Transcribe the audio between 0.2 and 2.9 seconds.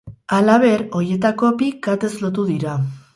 Halaber, horietako bi katez lotu dira.